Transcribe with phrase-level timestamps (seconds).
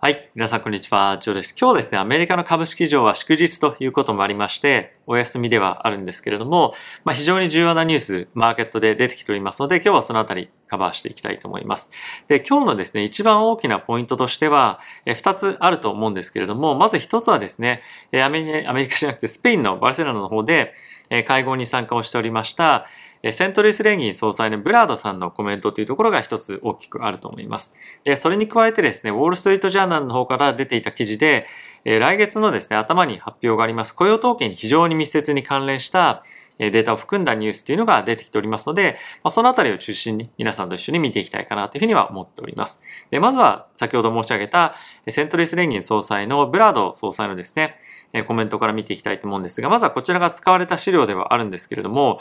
[0.00, 0.30] はい。
[0.36, 1.18] 皆さん、こんにちは。
[1.20, 1.56] ジョーです。
[1.60, 11.90] 今日ですね、アメリカの株式市場は祝日ということもありまして、お休みではあるんですけれども、まあ、非常に重要なニュース、マーケットで出てきておりますので、今日はそのあたりカバーしていきたいと思います。
[12.28, 20.74] で、今日のですね、一番大きなポイントとしては、え2つあると思うんですけれども、まず1つはですね、アメリカじゃなくてスペインのバルセロナの方で、
[21.10, 22.86] え会合に参加をしておりました、
[23.32, 27.74] セントリス連銀総裁のブラードさんのコメントというところが一つ大きくあると思います。
[28.04, 31.46] でそれに加えてですね、ウォールストリートジャーナルの方から出ていた記事で、
[31.84, 36.22] 来月のですね、頭に発表があります雇用統計に非常に密接に関連した
[36.58, 42.82] データを含んだニュースというのが出てきておりますので、ま、そのあたりを中心に皆さんと一緒に見ていきたいかなというふうには思っております。
[43.10, 44.74] でまずは先ほど申し上げた
[45.08, 47.76] セントリス連銀総裁のブラード総裁のですね、
[48.26, 52.18] コメントから見ていきたいと思うんですが、まずはこちらが使われた資料ではあるんですけれども、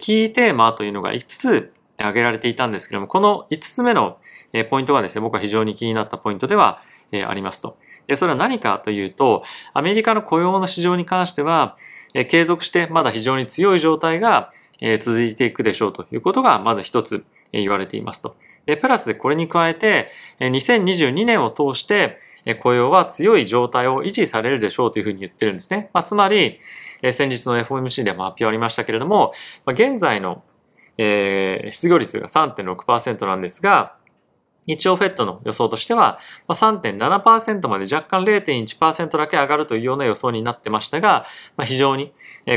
[0.00, 4.18] キーテーマというのが5つ挙げられていたんですけれども、この5つ目の
[4.70, 6.80] ポイントがですね、僕は非常に気になったポイントでは
[7.12, 7.76] ありますと。
[8.06, 9.44] で、それは何かというと、
[9.74, 11.76] アメリカの雇用の市場に関しては、
[12.28, 14.52] 継続してまだ非常に強い状態が
[15.00, 18.34] 続いていくでしょうということがまず一つ言われていますと。
[18.66, 22.18] でプラスこれに加えて2022年を通して
[22.60, 25.90] 雇用は強い状態を維持されるでしょうというふうに言ってるんですね。
[25.92, 26.60] まあ、つまり
[27.12, 29.32] 先日の FOMC でも発表ありましたけれども
[29.66, 30.42] 現在の
[30.98, 33.94] 失業率が3.6%なんですが
[34.66, 36.18] 一応フェットの予想としては
[36.48, 41.24] 3.7%まで若干0.1%だけ上がるというような予想になってましたが、
[41.64, 42.12] 非常に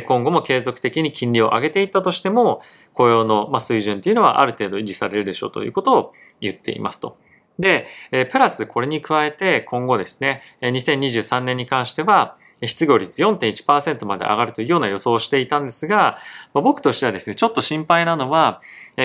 [0.06, 2.62] 今後も継続的に金利を上げていったとしても
[2.94, 7.18] 雇用の水準というのはある程度維持されるでしょうということを言っていますと。
[7.60, 12.38] でえ、プラスこれに加えて今後ですね、2023年に関しては
[12.68, 16.18] 失業率4.1%まで上がるというような予想をしていたんですが、
[16.54, 18.62] 僕としてはですね、ちょっと心配なのは、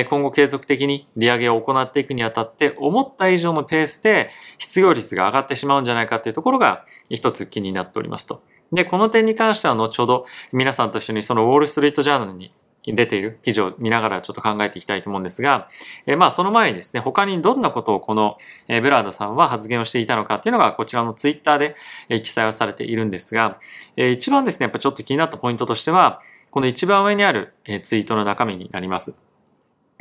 [0.09, 8.43] 今後継続的に利上げを行っていくにあたって、思った以上のペースで失業率が上がってしまうんじゃないかというところが一つ気になっておりますと。
[8.73, 12.53] で、この点に関しては後ほど皆さんと一緒にそのウォールストリートジャーナルに
[12.95, 13.39] 出ている。
[13.43, 15.69] 記事を見ながらちょっと考えていきたいと思うんですが、
[16.07, 18.39] えまあその前にですね、他にどんなことをこの
[18.69, 21.77] ブラードさんは発言をしていたのかっていうのがこちらのツイッターで
[22.23, 23.59] 記載をされているんですが、
[23.97, 29.17] え一番ですね、やっぱちょっと気になったポイントとしては、この一番上にあるツイートの中身になります。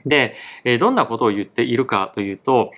[0.05, 0.35] で、
[0.79, 2.71] どんなことを言っているかというと、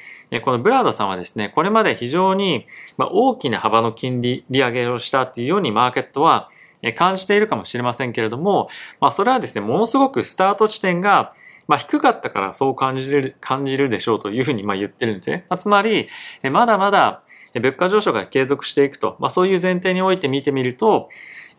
[0.43, 2.65] このブラードさんはですね、これまで非常に
[2.97, 6.49] 大きな幅の金利利上げをしたっていうようにマーケットは
[6.95, 8.69] 感じているかもしれませんけれども、
[8.99, 11.33] まあ、それはですね、ものすごくスタート地点が
[11.69, 15.45] まあ、低かったからそう感じる、感じるでしょうというふうにまあ言ってるんですね。
[15.49, 16.07] ま、つまり、
[16.51, 17.21] まだまだ
[17.53, 21.09] 物価上昇が継続していくと、まあ、そういう前提において見てみると、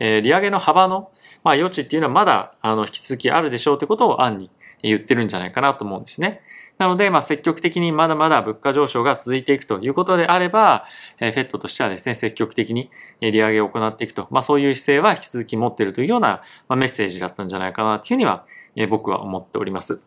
[0.00, 1.12] え、利上げの幅の、
[1.44, 4.50] まあ、余地っていうのはまだあの引き続きあるでしょうということを案に
[4.82, 6.40] 言ってるんじゃないかなと思うんですね。
[6.80, 10.86] なので、まあ、積極的にまだまだ物価上昇が続いていくということであれば、
[11.18, 18.46] えー、フェットとしてはですね、積極的に利上げを行っていくと、まあ、そういう姿勢は引き続き持っているというような、まあ、メッセージだったんじゃないかなというふうには、
[18.76, 20.00] えー、僕は思っております。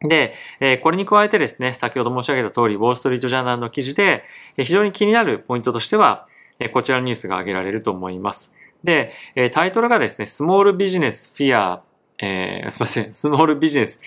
[0.00, 4.22] で、えー、これに加えてですね、先ほど申し上げた通り、ウォールストリートジャーナルの記事で、
[4.56, 6.28] えー、非常に気になるポイントとしては、
[6.60, 8.54] えー、こちらのニュースが挙げられると思います。
[8.84, 9.12] で、
[9.52, 11.82] タイトルがですね、スモールビジネスフィア、
[12.18, 14.00] えー、すみません、スモールビジネス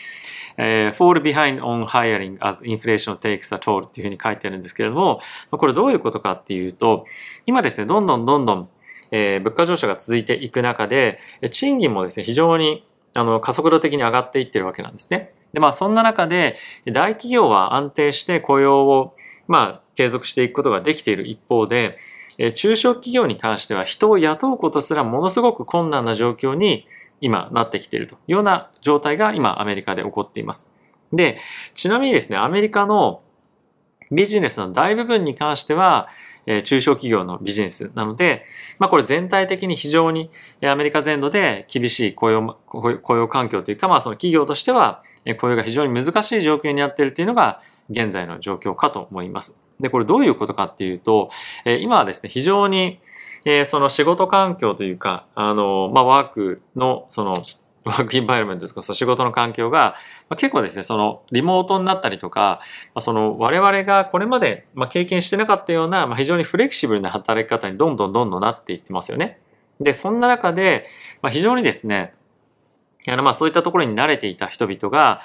[0.58, 7.06] えー、fall behind on hiring as inflation takes a toll っていうふうに書いてあるんですけれども、これどういうことかっていうと、
[7.46, 8.70] 今ですね、どんどんどんどん、
[9.12, 11.20] えー、物価上昇が続いていく中で、
[11.52, 15.34] 賃金もですね、非常にあの加速度的に上がっていってるわけなんですね。
[15.54, 19.16] で、まあそんな中で、大企業は安定して雇用を、
[19.48, 21.98] まあ継続していくことができている一方で、
[22.56, 26.88] 中小企業に関しては人を雇うことすらものすごく困難な状況に
[27.22, 30.74] 今なってきているというような状態が今アメリカで起こっています。
[31.14, 31.40] で、
[31.74, 33.22] ちなみにですね、アメリカの
[34.12, 36.10] ビジネスの大部分に関しては、
[36.46, 38.46] え、中小企業のビジネスなので、
[38.80, 40.32] まあこれ全体的に非常に
[40.64, 45.04] アメリカ全土で厳しい雇用、雇用環境というか、まあその企業としては
[45.40, 49.60] 雇用が非常に難しい状況になっているというのが現在の状況かと思います。
[49.80, 51.30] で、これどういうことかっていうと、
[51.66, 53.00] え、今はですね、非常に
[53.46, 57.44] えー、その仕事環境というか、あの、まあ、ワークの、その、
[57.84, 59.96] ワークインバイロメントとか、その仕事の環境が、
[60.30, 62.62] まあ、結構ですね、そのリモートになったりとか、
[62.94, 69.40] まあ、その我々がこれまで、まあ、経験してなかったような、まあ、非常にフレキシブルな働き方にどんどんどんどんなっていってますよね。
[69.80, 70.86] で、そんな中で、
[71.24, 72.14] まあ、非常にですね、
[73.08, 75.22] あの、まあ、そういったところに慣れていた人々が、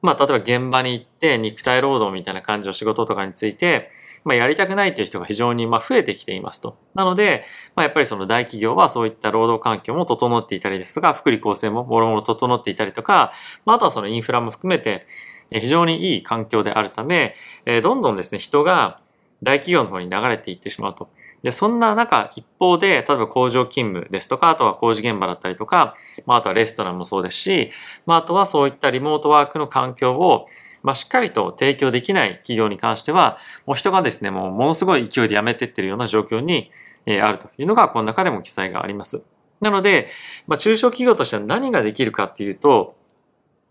[0.00, 3.90] まあ、例えば現場に行って肉体労働みたいな感じの仕事とかについて、
[4.24, 6.76] まあ、やりたくないっていう人が非常にまあ増えてきていますと。
[6.94, 7.44] なので、
[7.74, 13.32] まあ、やっぱりその大企業はそういった労働環境も整っていたりですとか、福利厚生ももろもろ整っていたりとか、
[13.64, 15.06] まあ、あとはそのインフラも含めて、
[15.52, 17.34] 非常にいい環境であるため、
[17.66, 19.00] えどんどんですね、人が、
[19.42, 21.08] 大企業の方に流れていってしまうと。
[21.42, 25.96] で、そんな中、一方で、例えば工場勤務ですとか、あとは工事現場だったりとか、
[26.26, 27.70] まあ、あとはレストランもそうですし、
[28.04, 30.46] まあ、あとはそういったリモートワークの環境を、
[30.82, 36.70] まあ、しっかりと提供できない企業に関しては、もう人がですね、もうものすごい勢いで辞めてってるような状況に、
[37.06, 39.24] え、あるというのが、この中でも記載があります。
[39.60, 40.08] なので、
[40.46, 42.96] まあ、中小企業としては何ができるかっていうと、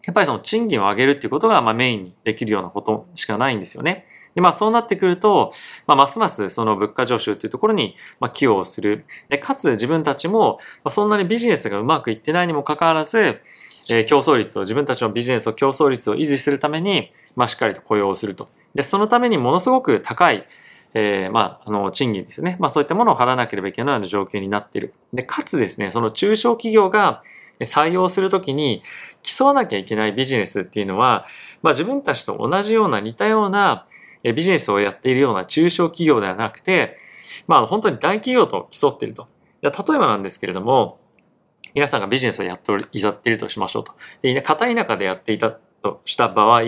[0.06, 4.06] やっぱりその賃金を上げるっていうことが、まあ、メインにできるようなことしかないんですよね。
[4.36, 5.52] で、まあそうなってくると、
[5.88, 9.06] まあますますその物価上昇というところに、まあ、寄与をする。
[9.30, 13.42] で、かつ自分たちも、まあ、そんなにビジネスがうまくいってないにもかかわらず、
[13.90, 18.50] えー、競争率を、自分たちのビジネスの競争率を維持するために、まあしっかりと雇用をすると。
[18.76, 20.46] で、そのためにものすごく高い、
[20.94, 22.58] えー、まあ、あの、賃金ですね。
[22.60, 24.94] まあそういったものを払わなければいけないような状況になっている。
[25.14, 27.24] で、かつですね、その中小企業が、
[27.62, 28.84] 採用するときに
[29.22, 31.26] 競わなきゃいけないビジネスっていうのは、
[31.62, 33.86] まあ自分たちと同じような似たような
[34.24, 36.98] ビジネスをやっているような中小企業ではなくて、
[37.48, 39.28] まあ本当に大企業と競っていると。
[39.62, 41.00] 例えばなんですけれども、
[41.74, 43.94] 皆さんがビジネスをやっていざっているとしましょうと。
[44.22, 46.62] で、片田舎でやっていたとした場合、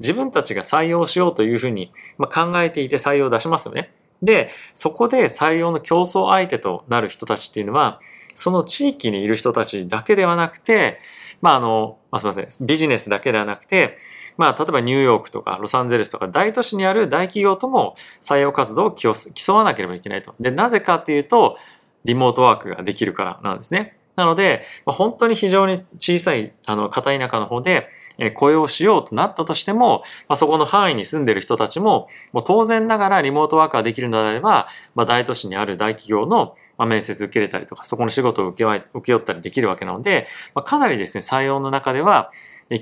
[0.00, 3.92] 自分たちが採用しようというふうに考えていて採用を出しますよね。
[4.22, 8.00] で、そこで採用の競争相手となる人たちっていうのは、
[8.34, 11.00] その地域にいる人たちだけではなくて、
[11.40, 13.98] まああの、まあ、すみません、ビジネスだけではなくて、
[14.38, 19.12] まあ、例えばニューヨークとかロサンゼルスとか大都市にある大企業とも採用活動を競
[19.54, 20.34] わなければいけないと。
[20.40, 21.58] で、なぜかっていうと、
[22.04, 23.98] リモートワークができるからなんですね。
[24.18, 27.88] なので、まあ、本当に非常に小さい、あの、片田舎の方で、
[28.18, 34.66] え雇用しようとなったとしても、まあ、そこの範囲に住んでる人たちも、もう当然ながらリモートワークができるのであれば、
[34.96, 42.32] まあ、大都市にある大企業のま、面接受けれたりとか、そこの仕事を受け受け負ったりできるわけなので、ま、かなりですね、採用の中では、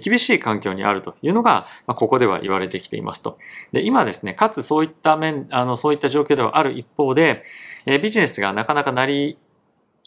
[0.02, 3.38] 厳しい環境にあるというのが、ま、ここでは言われてきていますと。
[3.72, 7.44] で、今ですね、かつそういった面、あの、そういった状況ではある一方で、
[7.86, 9.38] えビジネスがなかなかなり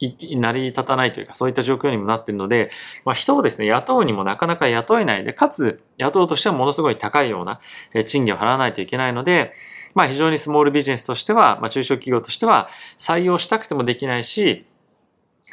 [0.02, 2.72] 成り立たないというか、そういった状況にもなっているので、
[3.06, 7.60] まあ、人をですね、雇うにもなかなか雇えないで、かつ、雇うとしてはものすごい高いような
[8.06, 9.54] 賃金を払わないといけないので、
[9.96, 14.66] まあ、非常にスモールビジネスとしては、まあ、中小企業としては、採用したくてもできないし、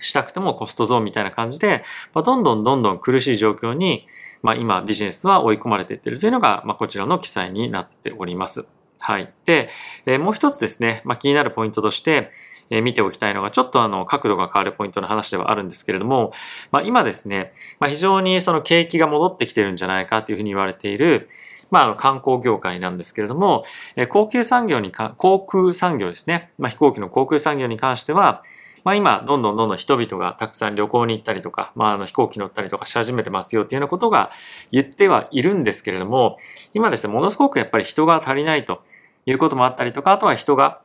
[0.01, 1.83] したくてもコストゾーンみたいな感じで、
[2.15, 4.07] まあ、どんどんどんどん苦しい状況に、
[4.43, 8.67] まあ、今ビジネスは追い込まれていっているというのが、まあ、こちらの記載になっております。
[9.07, 9.33] はい。
[9.45, 9.69] で、
[10.05, 12.33] えもう一つですね、まあ、気になるポイントとして、
[12.71, 16.33] え見ておきたいのが、ちょっとあの、角度が変わるポイントの話ではあるんですけれども、
[16.73, 21.29] まあ、今ですね、まあ、非常にその景気が戻ってきてるんじゃないかというふうに言われている、
[21.71, 23.65] まあ、あの観光業界なんですけれども、
[23.95, 26.51] え高級産業にか、航空産業ですね。
[26.59, 28.43] まあ、飛行機の航空産業に関しては、
[28.87, 34.31] まあ、今、どんどんどんどん人々がたくさん旅行に行ったりとか、まあ、あの飛行機乗ったりとかし始めてますよっていうようなことが
[34.71, 36.39] 言ってはいるんですけれども、
[36.73, 38.83] 今ですね、ものすごくやっぱり人が足りないと
[39.27, 40.81] いうこともあったりとか、あとは人が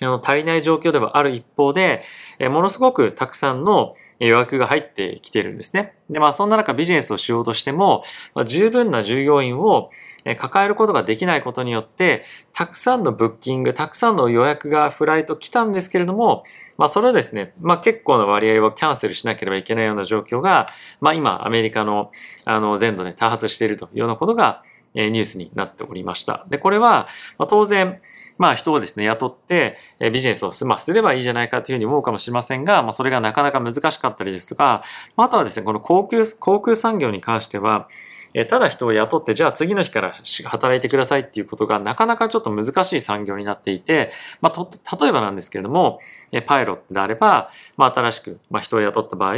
[0.00, 2.02] あの足りない状況ではある一方で、
[2.40, 5.94] ものすごくたくさんの予約が入ってきてるんですね。
[6.08, 8.04] で、まあそんな中ビジネスをしようとしても、
[8.34, 9.90] ま、十分な従業員を
[10.36, 16.44] 抱えることができないことによって、たくさんのブッキング、たくさんの予約がフライト来たんですけれども、
[16.76, 20.68] まあそれをですね、まあ結構な割合をキャンセルしなければいけないような状況が、
[21.00, 22.12] まあ今アメリカの
[22.44, 24.62] あの全土で多発しているというようなことが
[25.06, 26.46] ニュースになっておりました。
[26.48, 27.08] で、これは、
[27.38, 28.00] ま、当然、
[28.38, 29.76] まあ人をですね、雇って、
[30.12, 34.82] ビジネスをす,、まあ、すればいいじゃないかというふうに思うかもしれませんが、まあそれがなかなか難しかったりですとか、
[35.16, 37.88] あとはですね、この航空、航空産業に関しては、
[38.34, 40.12] えただ人を雇って、じゃあ次の日から
[40.44, 45.98] 働いてくださいっていうことがなかなかちょっと難しい産業になっていて、まあ、例えばなんですけれども、
[46.30, 49.36] えパイロットであれば、まあ、新しく、ま、人を雇った場合、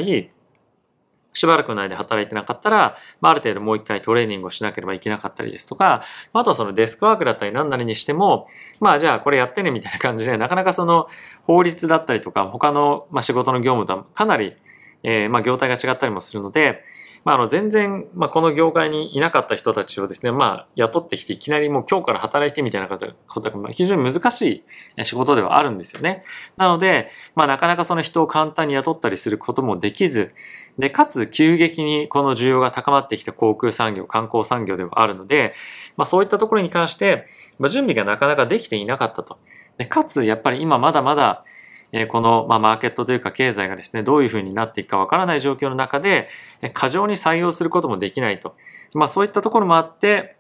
[1.33, 8.49] しばらくの間働いてなかったら、まあ、ある程度もう一回トレーニングをしなければいけなかったりですとか、あとはそのデスクワークだったり何なりにしても、
[8.81, 11.09] まあじゃあこれやってねみたいな感じで、なかなかその
[11.43, 14.57] 法律だったりとか他の仕事の業務とはかなり、
[15.03, 16.85] えー、まあ業態が違ったりもするので、
[17.25, 24.65] まあ、あの全然、まあ、この業界にいなかった人たちをですね、まあ、雇ってきていきなりもう今日から働いてみたいなことが非常に難し
[24.97, 26.25] い仕事ではあるんですよね。
[26.57, 30.33] なので、まあ、なかなかその人を簡単に雇ったりすることもできず、
[30.79, 35.53] で、かつ急激にこの需要が高まってきた航空産業、観光産業ではあるので、
[35.97, 37.27] まあ、そういったところに関して、
[37.59, 39.39] まあ、準備がなかなかできていなかったと。
[39.77, 41.45] で、かつ、やっぱり今まだまだ、
[41.93, 46.29] えこの、ま、マーケットというか経済がですね、どういうふうになっていくかわからない状況の中で、
[46.73, 48.57] 過剰に採用することもできないと。
[48.95, 50.37] まあ、そういったところもあって、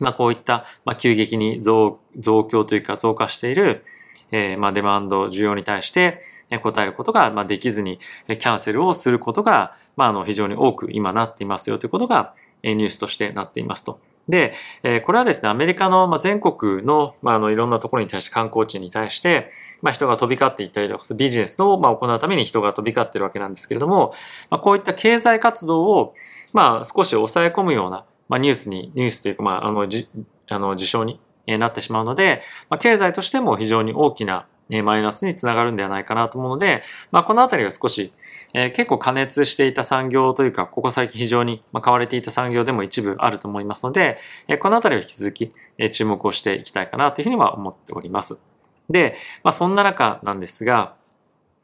[0.00, 3.84] まあ、こういった、ま、急激に増、増強というか増加している、
[4.32, 6.22] え、ま、デマンド、需要に対して、
[6.62, 7.98] 答えることが、ま、できずに、
[8.28, 14.00] キャンセルをすることが、まあ、あの、非常に多く今なっていますよということが、ニュースとしてなっていますと。
[14.30, 19.50] で、え、これはですね、アメリカの、ま、全国の、まあ、の、いろんなところに対して観光地に対して、
[19.82, 24.12] ま、人が飛び交っていったりとか、ビジネスを、ま、行うために人が飛び交ってるわけなんですけれども、
[24.50, 26.14] ま、こういった経済活動を、
[26.52, 30.08] ま、少し抑え込むような、ま、ニュースに、ニュースというか、まあ、あの、じ、
[30.48, 34.46] あの、事象になってしまうので、ま、経済としても非常に大きな
[34.84, 38.12] マイナスにつながるんではないかなと思うので、まあ、このあたりは少し、
[38.52, 48.40] えー、結構加熱していた産業というか、ここ最近非常に買われていた産業でも一部あると思いますので、えー、このあたりは引き続き、えー、注目をしていきたいかなというふうには思っております。
[48.88, 50.94] で、まあ、そんな中なんですが、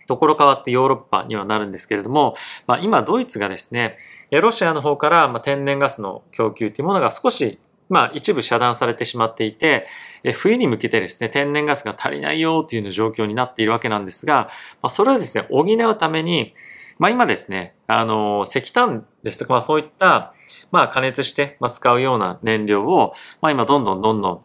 [0.07, 3.99] ところ変わってヨーロッパにはなるんですけれども、まあ、今ドイツがですね、
[4.31, 9.87] ロシアの方から天然ガスの供給というものが少しまあ一部遮断されてしまっていて、
[10.35, 14.49] 冬に向けてですね、天然ガスが足りないよっていうような状況になっているわけなんですが、
[14.83, 16.55] まあ、それをですね、補うために、
[16.99, 20.35] まあ今ですね、あの、石炭ですとか、まあそういった、
[20.71, 24.41] まあ加熱して、まあ、使うような燃料を、まあ今どんどんどんどん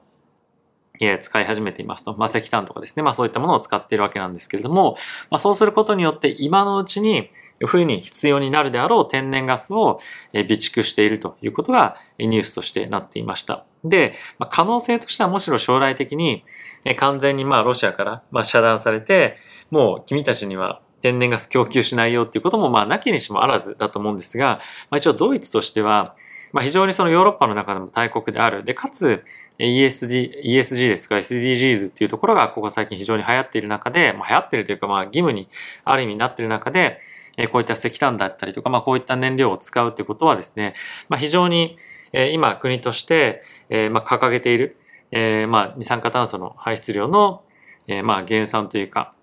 [1.01, 2.15] え使い始めていますと。
[2.17, 3.03] まあ、石炭とかですね。
[3.03, 4.97] まあ、そういったものを使っているわけなんですけれども、
[5.29, 7.31] まあ、そうすることによって今のうちに、
[7.67, 9.99] 冬に必要になるであろう天然ガスを
[10.31, 13.65] 備蓄しているということがニュースとしてなっていました。
[13.83, 16.43] で、ま、可能性としてはむしろ将来的に
[16.97, 19.37] 完全にまあロシアからまあ遮断されて、
[19.69, 26.15] もう君たちには天然ガス供給しないよっていうこともまあなきにしもあらずだと思うんですが、まあ、一応ドイツとしては、
[26.53, 28.63] まあ、非常にそのヨーロッパの中でも大国である。
[28.63, 29.23] で、かつ
[29.57, 35.47] ESG、ESG ですか SDGs っていうところがここ最近非常に流行っている中で、まあ、流行ってるというかまあ義務に
[35.85, 36.99] ある意味になっている中で、
[37.37, 40.73] えこういった石炭だったりとか、まあこういった燃料を使うってことはですね、
[41.09, 41.77] まあ非常に、
[42.13, 44.77] え今国として、えまあ掲げている、
[45.11, 47.43] えまあ二酸化炭素の排出量の、
[47.87, 49.13] えまあ減産というか、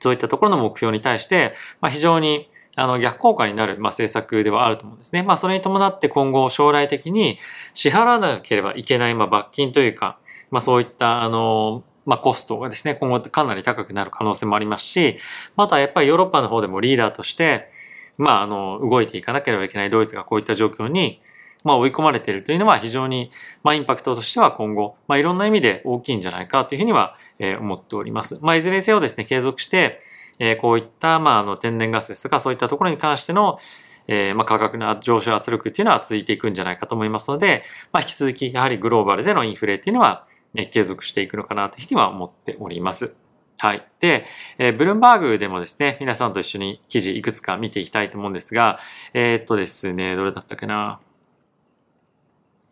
[0.00, 5.22] そういったところの目標に対して、まあ非常にあの逆効果になる、まあ、政策ではあると思うんですね。
[5.22, 7.38] まあそれに伴って今後将来的に
[7.72, 10.18] 支払わなければいけない、まあ、罰金というか、
[10.50, 15.16] まあそういったあのまあ、コストがですね、今後かなり高くなる可能性もありますし、
[15.56, 17.68] またやっぱりヨーロッパの方でもリーダーとして、
[18.16, 21.20] まあ、あの、動いていかなければいけないドイツがこういった状況に、
[21.66, 23.30] まあ、追い込まれているというのは非常に、
[23.64, 28.38] まあ、インパクトとしては今後、まあ、いろんな意味で大きいんじゃないかというふうには、えー、思っております。
[28.40, 30.00] まあ、いずれにせよですね、継続して、
[30.38, 33.58] えー、こういった、まあ、あの、天然ガスですとか、そういったところに関しての、
[34.06, 40.26] えー、まあ、価格の上昇圧力っていうのは続いていくんじゃないかと思いますので、まあ、引き続き、やはりグローバルでのインフレっていうのは、
[40.70, 43.12] 継続していくのかなというふうには思っております。
[43.58, 43.86] はい。
[44.00, 44.26] で、
[44.58, 48.78] えー、ブルームバーグでもですね、皆さんと一緒に記事いくつか見ていきたいと思うんですが、
[49.14, 51.00] えー、っとですね、どれだったっけな。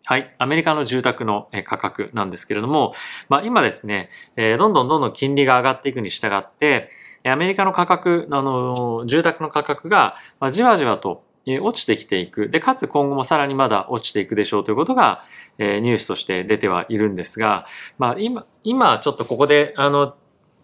[0.07, 0.35] はい。
[0.39, 2.93] アメリカの住宅の価格なんですけれども、
[3.31, 6.91] まあ今ですね、どんどんどんどん金利が上がっていくに従って、
[7.27, 12.51] アメリカの価格、あの、住宅の価格が、まあ、じわじわと落ちてきていく。
[12.51, 15.23] で、かつ今後もさらにまだ落ちていくでしょうということが、
[15.57, 17.65] え、ニュースとして出てはいるんですが、
[17.97, 20.15] まあ今、今ちょっとここで、あの、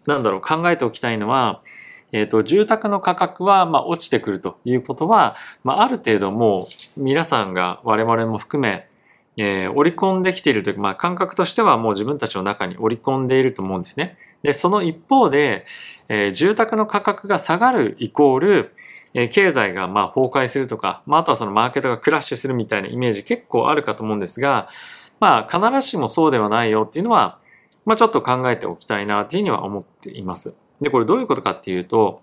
[0.06, 1.62] なんだろう、考えておきたいのは、
[2.12, 6.66] えっ、ー、と、住宅の価格は、まあ、落ちてくるということは、まあ、ある程度も
[6.96, 8.89] う、皆さんが我々も含め、
[9.36, 14.18] えー、織り込んできているというか、まあ、感覚としてはもう自分たちの中に織り込んでいると思うんですね。
[14.42, 15.64] で、その一方で、
[16.08, 18.74] えー、住宅の価格が下がるイコール、
[19.12, 24.68] え経済がまあ崩壊するとか、まあ、あとはそのマーケットがクラッシュするみたいなイメージ結構あるかと思うんですが、
[25.18, 27.38] まあ、必ずしもそうではないよっていうのは、
[27.84, 30.54] まあ、ちょっと考えておきたいなっていうふうには思っています。
[30.80, 32.22] で、これどういうことかっていうと、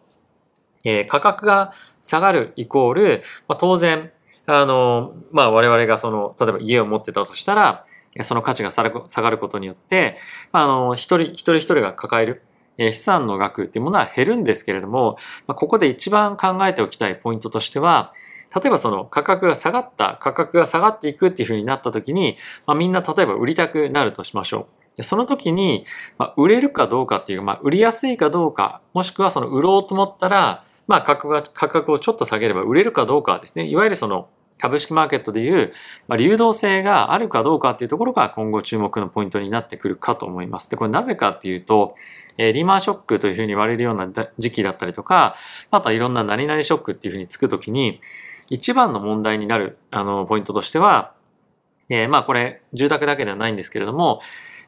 [0.83, 4.11] えー、価格が下がるイコール、まあ、当然、
[4.45, 7.85] あの、まあ、我々がその、例えば家を持ってたとしたら、
[8.21, 10.17] その価値が下がることによって、
[10.51, 12.43] あの、一人、一人一人が抱える
[12.77, 15.17] 資産の額っていうものは減るんですけれども、
[15.47, 18.13] ここで一番考えておきたいポイントとしては、
[18.55, 24.67] 例えばその価格が下がった、価格が下がっていくっていうふうになった時に、まあ、みんな例えば売りたくなるとしましょ
[24.97, 25.03] う。
[25.03, 25.85] その時に、
[26.17, 33.67] まあ、売れるかどうかっていう、まあ、売りやすいかどうか、もしくはその売ろうと思ったら、まあ価格が、価格をちょっと下げれば売れるかどうかですね。
[33.67, 35.71] いわゆるその株式マーケットでいう、
[36.07, 40.69] まあ、流動性があるかどうかっていうところが今後注目のポイントになってくるかと思います。
[40.69, 41.95] で、これなぜかっていうと、
[42.37, 45.35] えー、リーマンショックというふうに言われるような時期だったりとか、
[45.71, 48.01] またいろんな何々ショックっていうふうにつくときに、
[48.49, 51.13] 一番の問題になる、あの、ポイントとしては、
[51.89, 54.21] えー、まあこれ、住宅だけではないんですけれども、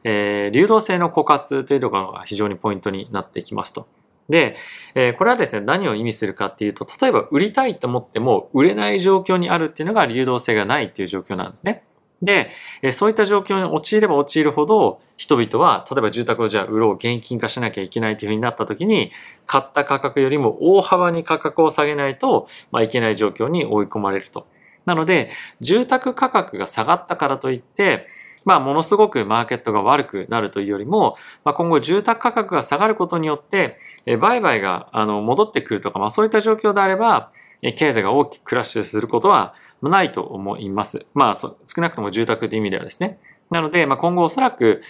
[0.04, 3.88] えー、流動性の枯渇というところが非常にポイントになってきますと。
[4.30, 4.56] で、
[4.96, 11.84] えー、これはですね、何を意味するかっていうと、例えば売りたいと思っても売れない状況にあるっていうのが流動性がないっていう状況なんですね。
[12.22, 12.50] で、
[12.82, 19.12] えー、そういった状況に陥れば陥るほど、人々は、例えば住宅をじゃあ売ろう、現金化しなきゃいけないというふうになった時に、
[19.46, 24.48] 買った価格よりも大幅に価格を下げないと、まあ、いけない状況に追い込まれると。
[24.86, 28.08] なので、住宅価格が下がったからといって、
[28.46, 37.32] まあ、ものすごくマーケットが悪くなるというよりも、まあ、今後住宅価格が下がることによって、え売買があの戻ってくるとか、まあ、そういった状況であれば、
[37.62, 41.06] 経済が大きくクラッシュすることはないと思います。
[41.14, 43.20] まあ、少なくとも住宅という意味ではですね。
[43.50, 44.82] なので、まあ、今後おそらく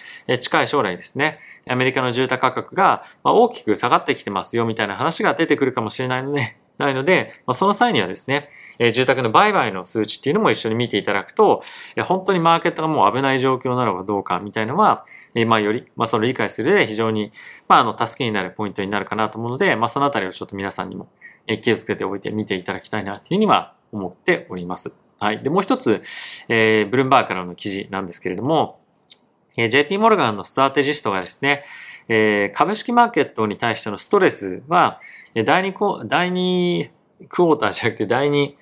[0.41, 11.61] 近い将来ですね、アメリカの住宅価格が大きく下がってきてますよみたいな話が出てくるかもしれないので、ないので、まあ、その際にはですね、え住宅の売買の数値っていうのも一緒に見ていただくと、
[11.95, 15.05] え本当にマーケットがもう危ない状況なのかどうかみたいのは、
[15.35, 17.31] えまあより、まあそれを理解する上で非常に、
[17.67, 21.09] まああの、助けになるポイントになるかなと思うので、まあそのあたりをちょっと皆さんにも
[21.57, 24.93] 気をつけておいて見ていただきたいなというふうには思っております。
[25.19, 25.43] はい。
[25.43, 26.01] で、もう一つ、
[26.47, 28.79] えー、ブルームバーからの記事なんですけれども、
[29.57, 31.65] えー、JP モルガンのストラテジストがですね、
[32.07, 34.99] えー、株式マーケットに対してのストレスは、
[35.35, 36.89] 第2コ、第2
[37.27, 38.53] クォーターじゃなくて第2、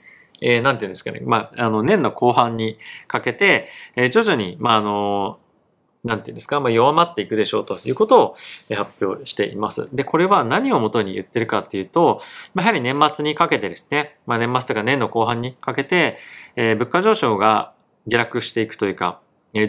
[0.42, 1.22] えー、なんていうんですかね。
[1.24, 5.40] まあ、あの、年の後半にかけて、えー、徐々に、まあ、あの、
[6.04, 8.36] なんていうんですか、まあ、弱まっていくでしょうということを
[8.76, 9.90] 発表しています。
[9.94, 12.22] で、これは何をもとに言ってるかっていうと、
[12.56, 16.18] やはり年末にかけてですね、まあ、年末とか年の後半にかけて、
[16.56, 17.74] えー、物価上昇が
[18.08, 19.20] 下落していくというか、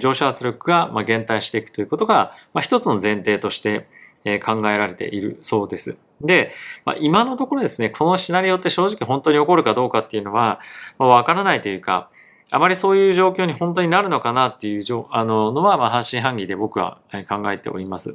[0.00, 3.88] 上昇圧力が減退していくということが、まあ、一つの前提として
[4.24, 5.98] え考えられているそうです。
[6.20, 6.52] で、
[6.84, 10.60] まあ、今のところですね、このシナリオって正直本当に起こるかどうかっていうのは、
[10.98, 12.10] まあ、わからないというか、
[12.50, 16.98] あまりそういう状況に本当になるのかなっていうあののは、まあ、半信半疑で僕は
[17.28, 18.12] 考えております。
[18.12, 18.14] っ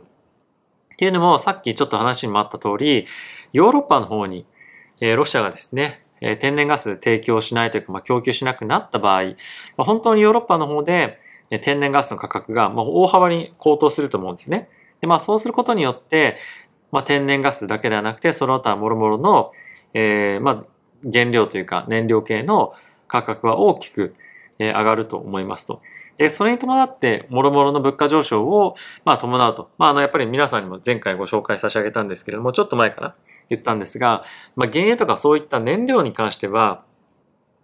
[0.98, 3.06] ていうのも、さっきちょっと話にもあった通り、
[3.52, 4.46] ヨーロッパの方に、
[5.00, 9.30] え、ロシアがですね、え、天然ガス提供しないというか、まあ、供給しなくなった場合、ま
[9.80, 11.20] あ、本当にヨーロッパの方で、
[11.62, 14.70] 天然ガスの価格が、ま、大幅に高騰すると思うんですね。
[15.04, 16.38] で、まあ、そうすることによって、
[16.94, 19.52] まあ、天然ガスだけではなくて、その他諸々の、
[19.94, 20.66] えー、まず
[21.12, 22.74] 原料というか燃料系の
[23.10, 24.16] 価格は大きく
[24.58, 25.82] 上がると思いますと。
[26.18, 29.72] で、それに伴って、諸々の物価上昇を、まあ、伴うと。
[29.78, 33.16] まあ、あの、やっぱり皆さんにも前回ご紹介差し上げたんですけれども、ちょっと前かな？
[33.50, 34.24] 言ったんですが、
[34.56, 36.86] まあ、原油とかそういった燃料に関しては、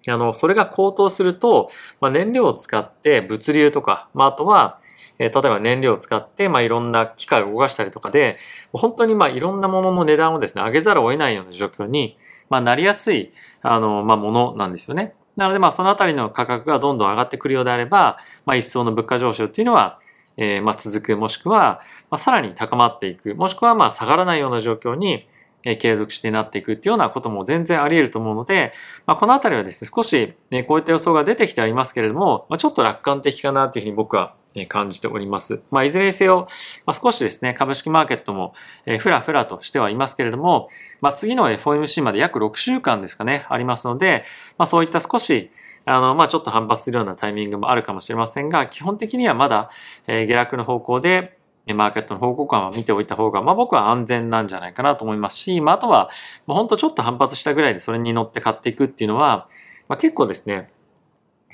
[0.09, 1.69] あの、それが高騰すると、
[2.01, 4.78] まあ、燃料を使って物流とか、まあ、あとは、
[5.17, 8.37] えー、例えば燃料を使って、まあ、いろんな機械を動かしたりとかで、
[8.73, 12.17] 本当にまあ、いろんなものの値段をですね、上げざるを得ないような状況に、
[12.49, 13.31] まあ、なりやすい、
[13.61, 15.13] あの、まあ、ものなんですよね。
[15.35, 19.99] なので、まあ、そのあたりの価格がどんどん上がってくるようであれば、まあ、一層の物価上昇っていうのは、
[20.37, 25.27] えー、まあ、続く、もしくは、まあ、さらに高まっていく、もしくは、まあ、下がらないような状況に、
[25.63, 28.71] え継続してなっていくっていうようなことも全然あり得ると思うので、
[29.05, 34.35] まあ、このあたりはですね、少し、ね、こういった予想が出てきてはいますけれども、まあ、ちょっと楽観的かなというふうに僕は
[34.67, 35.63] 感じております。
[35.71, 36.47] まあ、いずれにせよ、
[36.85, 38.53] まあ、少しですね、株式マーケットも、
[38.85, 40.69] えー、ふらふらとしてはいますけれども、
[41.01, 44.23] まあ、次の FOMC まで約6週間ですかね、ありますので、
[44.57, 45.51] まあ、そういった少し、
[45.85, 49.69] あの、まあ、ちょっと反発するようなタイミングもあるかもしれませんが、基本的にはまだ、
[50.07, 51.39] えー、下落の方向で、
[51.73, 56.09] マーケットの方向感を見ておいた方が、まあ僕は安全なんじゃないかなと思いますし、まああとは、
[56.47, 59.47] まあ、本当ちょっと反発したぐらいでそれに乗って買っていくっていうのは、
[59.87, 60.71] まあ結構ですね、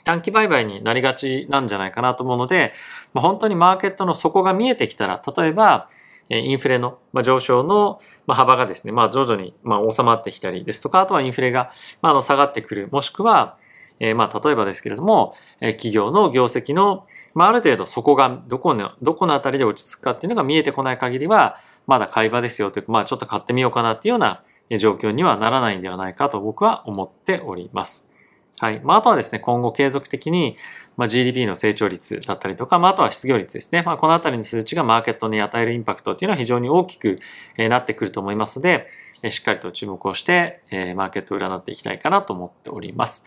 [0.05, 2.71] 短期売買になりがちなんじゃないかなと思うので、
[3.13, 5.89] まあ、本当にマーケットの底が見えてきたら、例えば、
[6.29, 9.53] インフレの上昇の幅がですね、まあ徐々に
[9.91, 13.57] 収まってきたりですとか、あとはインフレが下がってくる、もしくは、
[13.99, 24.43] え、まあ例えばですけれども、企業の業績の、まあある程度底がどこの、どこのあたりで落ち着くかっていうのが見えてこない限りは、まだ買い場ですよというか、まあちょっと買ってみようかなっていうような
[24.79, 28.14] 状況にはならないんではないかと僕は思っております。
[28.59, 28.79] はい。
[28.83, 30.55] まあ、あとはですね、今後継続的に、
[30.95, 33.83] まあ、GDP の成長率だったりとか、まあ、あとは失業率ですね。
[33.83, 37.19] まあ、このあたりの数値がマーケットに与えるインパクトっていうのは非常に大きく
[37.57, 38.87] なってくると思いますので、
[39.29, 40.61] しっかりと注目をして、
[40.95, 43.23] マーケットを占っていきたいかなと思っております。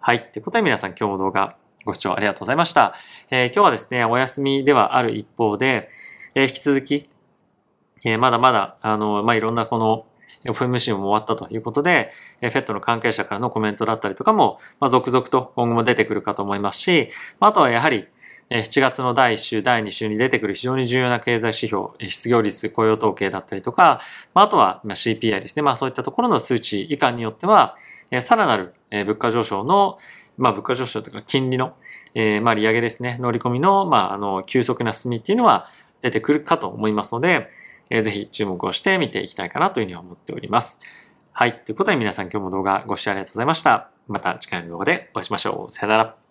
[0.00, 0.30] はい。
[0.32, 2.94] ということで皆さん今日も動画ご視聴ありがとうございました。
[3.30, 5.88] えー、今日はですね、お休みではある一方で、
[6.34, 7.08] えー、引き続き、
[8.04, 10.06] えー、まだまだ、あの、まあ、いろんなこの
[10.44, 12.10] FMC も終わったということで、
[12.40, 17.08] え FED の関係者からのコメントだったりとかも、まあ、続々と今後も出てくるかと思いますし、
[17.40, 18.08] あ、とはやはり、
[18.50, 24.00] 7月の第1週、第2週に出てくる非常に重要な経済指標、失業率、雇用統計だったりとか、
[24.34, 25.62] まあ、あとは CPI ですね。
[25.62, 27.76] まあそういったところの数値以下によっては、
[28.20, 29.98] さらなる物価上昇の、
[30.36, 31.74] まあ物価上昇というか金利の、
[32.14, 33.16] え、まあ利上げですね。
[33.18, 35.68] 乗り込みの、まああの、急速な進みっていうのは
[36.02, 37.48] 出てくるかと思いますので、
[37.94, 40.80] えー、ぜひ注目をして見ていきたいかなというふうに思っております。
[41.32, 41.60] はい。
[41.64, 43.90] ということで皆さん今日も動画ご視聴ありがとうございました。
[44.08, 45.72] また次回の動画でお会いしましょう。
[45.72, 46.23] さよなら。